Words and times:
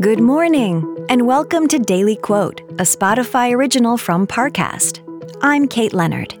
Good 0.00 0.20
morning, 0.20 0.96
and 1.10 1.26
welcome 1.26 1.68
to 1.68 1.78
Daily 1.78 2.16
Quote, 2.16 2.62
a 2.78 2.84
Spotify 2.84 3.54
original 3.54 3.98
from 3.98 4.26
Parcast. 4.26 5.02
I'm 5.42 5.68
Kate 5.68 5.92
Leonard. 5.92 6.34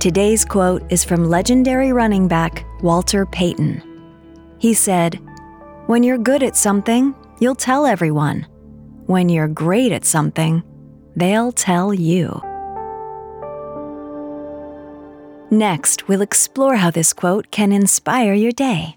Today's 0.00 0.44
quote 0.44 0.82
is 0.90 1.04
from 1.04 1.26
legendary 1.26 1.92
running 1.92 2.26
back 2.26 2.66
Walter 2.82 3.24
Payton. 3.24 3.80
He 4.58 4.74
said, 4.74 5.20
When 5.86 6.02
you're 6.02 6.18
good 6.18 6.42
at 6.42 6.56
something, 6.56 7.14
you'll 7.38 7.54
tell 7.54 7.86
everyone. 7.86 8.48
When 9.06 9.28
you're 9.28 9.46
great 9.46 9.92
at 9.92 10.04
something, 10.04 10.64
they'll 11.14 11.52
tell 11.52 11.94
you. 11.94 12.42
Next, 15.52 16.08
we'll 16.08 16.22
explore 16.22 16.74
how 16.74 16.90
this 16.90 17.12
quote 17.12 17.52
can 17.52 17.70
inspire 17.70 18.34
your 18.34 18.50
day. 18.50 18.96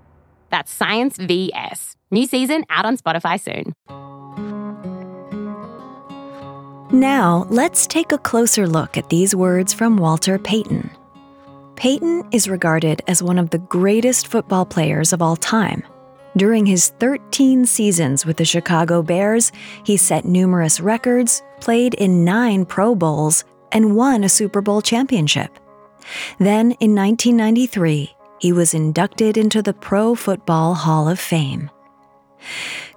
That's 0.51 0.71
Science 0.71 1.17
VS. 1.17 1.95
New 2.11 2.27
season 2.27 2.65
out 2.69 2.85
on 2.85 2.97
Spotify 2.97 3.39
soon. 3.39 3.73
Now, 6.91 7.47
let's 7.49 7.87
take 7.87 8.11
a 8.11 8.17
closer 8.17 8.67
look 8.67 8.97
at 8.97 9.09
these 9.09 9.33
words 9.33 9.73
from 9.73 9.95
Walter 9.95 10.37
Payton. 10.37 10.91
Payton 11.77 12.27
is 12.31 12.49
regarded 12.49 13.01
as 13.07 13.23
one 13.23 13.39
of 13.39 13.49
the 13.49 13.57
greatest 13.57 14.27
football 14.27 14.65
players 14.65 15.13
of 15.13 15.21
all 15.21 15.37
time. 15.37 15.83
During 16.35 16.65
his 16.65 16.89
13 16.99 17.65
seasons 17.65 18.25
with 18.25 18.37
the 18.37 18.45
Chicago 18.45 19.01
Bears, 19.01 19.51
he 19.85 19.97
set 19.97 20.25
numerous 20.25 20.79
records, 20.79 21.41
played 21.59 21.93
in 21.93 22.25
nine 22.25 22.65
Pro 22.65 22.93
Bowls, 22.93 23.45
and 23.71 23.95
won 23.95 24.23
a 24.23 24.29
Super 24.29 24.61
Bowl 24.61 24.81
championship. 24.81 25.57
Then, 26.39 26.71
in 26.79 26.93
1993, 26.93 28.15
he 28.41 28.51
was 28.51 28.73
inducted 28.73 29.37
into 29.37 29.61
the 29.61 29.73
Pro 29.73 30.15
Football 30.15 30.73
Hall 30.73 31.07
of 31.07 31.19
Fame. 31.19 31.69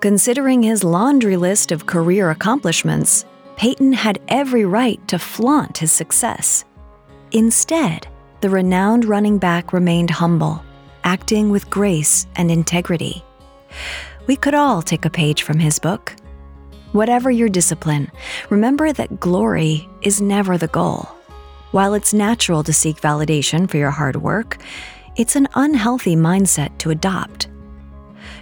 Considering 0.01 0.63
his 0.63 0.83
laundry 0.83 1.37
list 1.37 1.71
of 1.71 1.85
career 1.85 2.31
accomplishments, 2.31 3.27
Payton 3.57 3.93
had 3.93 4.23
every 4.29 4.65
right 4.65 5.07
to 5.07 5.19
flaunt 5.19 5.77
his 5.77 5.93
success. 5.93 6.65
Instead, 7.33 8.09
the 8.41 8.49
renowned 8.49 9.05
running 9.05 9.37
back 9.37 9.75
remained 9.75 10.09
humble, 10.09 10.65
acting 11.05 11.51
with 11.51 11.69
grace 11.69 12.27
and 12.37 12.51
integrity. 12.51 13.23
We 14.27 14.37
could 14.37 14.55
all 14.55 14.81
take 14.81 15.05
a 15.05 15.11
page 15.11 15.43
from 15.43 15.59
his 15.59 15.79
book. 15.79 16.17
Whatever 16.93 17.31
your 17.31 17.51
discipline, 17.51 18.11
remember 18.49 18.95
that 18.95 19.21
glory 19.21 19.91
is 20.01 20.23
never 20.23 20.57
the 20.57 20.69
goal. 20.69 21.07
While 21.73 21.93
it's 21.93 22.15
natural 22.15 22.63
to 22.63 22.73
seek 22.73 23.01
validation 23.01 23.69
for 23.69 23.77
your 23.77 23.91
hard 23.91 24.17
work, 24.17 24.59
it's 25.17 25.37
an 25.37 25.49
unhealthy 25.55 26.17
mindset 26.17 26.77
to 26.79 26.91
adopt. 26.91 27.49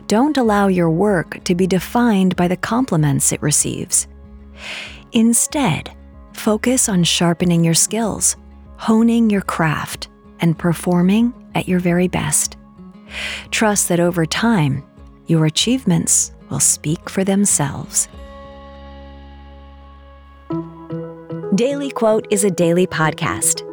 Don't 0.06 0.36
allow 0.36 0.68
your 0.68 0.90
work 0.90 1.42
to 1.44 1.54
be 1.54 1.66
defined 1.66 2.36
by 2.36 2.48
the 2.48 2.56
compliments 2.56 3.32
it 3.32 3.42
receives. 3.42 4.06
Instead, 5.12 5.94
focus 6.32 6.88
on 6.88 7.04
sharpening 7.04 7.64
your 7.64 7.74
skills, 7.74 8.36
honing 8.78 9.30
your 9.30 9.42
craft, 9.42 10.08
and 10.40 10.58
performing 10.58 11.32
at 11.54 11.68
your 11.68 11.80
very 11.80 12.08
best. 12.08 12.56
Trust 13.50 13.88
that 13.88 14.00
over 14.00 14.26
time, 14.26 14.82
your 15.26 15.46
achievements 15.46 16.32
will 16.50 16.60
speak 16.60 17.08
for 17.08 17.24
themselves. 17.24 18.08
Daily 21.54 21.90
Quote 21.90 22.26
is 22.30 22.44
a 22.44 22.50
daily 22.50 22.86
podcast. 22.86 23.71